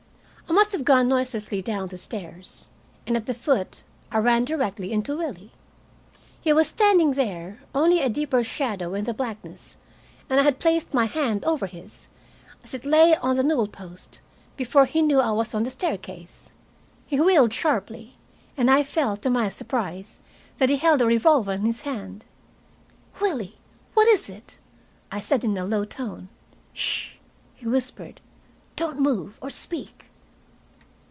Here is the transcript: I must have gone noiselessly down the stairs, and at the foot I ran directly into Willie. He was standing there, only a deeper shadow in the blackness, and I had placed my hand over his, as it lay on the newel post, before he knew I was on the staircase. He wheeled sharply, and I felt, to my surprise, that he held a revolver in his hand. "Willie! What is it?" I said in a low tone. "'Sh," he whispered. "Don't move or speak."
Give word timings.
I 0.49 0.53
must 0.53 0.73
have 0.73 0.83
gone 0.83 1.07
noiselessly 1.07 1.61
down 1.61 1.87
the 1.87 1.97
stairs, 1.97 2.67
and 3.07 3.15
at 3.15 3.25
the 3.25 3.33
foot 3.33 3.83
I 4.11 4.17
ran 4.17 4.43
directly 4.43 4.91
into 4.91 5.15
Willie. 5.17 5.53
He 6.41 6.51
was 6.51 6.67
standing 6.67 7.13
there, 7.13 7.61
only 7.73 8.01
a 8.01 8.09
deeper 8.09 8.43
shadow 8.43 8.93
in 8.93 9.05
the 9.05 9.13
blackness, 9.13 9.77
and 10.29 10.41
I 10.41 10.43
had 10.43 10.59
placed 10.59 10.93
my 10.93 11.05
hand 11.05 11.45
over 11.45 11.67
his, 11.67 12.09
as 12.65 12.73
it 12.73 12.85
lay 12.85 13.15
on 13.15 13.37
the 13.37 13.43
newel 13.43 13.69
post, 13.69 14.19
before 14.57 14.85
he 14.85 15.01
knew 15.01 15.21
I 15.21 15.31
was 15.31 15.53
on 15.53 15.63
the 15.63 15.71
staircase. 15.71 16.49
He 17.05 17.17
wheeled 17.19 17.53
sharply, 17.53 18.17
and 18.57 18.69
I 18.69 18.83
felt, 18.83 19.21
to 19.21 19.29
my 19.29 19.47
surprise, 19.47 20.19
that 20.57 20.69
he 20.69 20.75
held 20.77 21.01
a 21.01 21.05
revolver 21.07 21.53
in 21.53 21.63
his 21.65 21.81
hand. 21.81 22.25
"Willie! 23.21 23.57
What 23.93 24.07
is 24.09 24.27
it?" 24.27 24.57
I 25.13 25.21
said 25.21 25.45
in 25.45 25.55
a 25.57 25.63
low 25.63 25.85
tone. 25.85 26.27
"'Sh," 26.73 27.15
he 27.55 27.65
whispered. 27.67 28.19
"Don't 28.75 28.99
move 28.99 29.37
or 29.41 29.49
speak." 29.49 30.07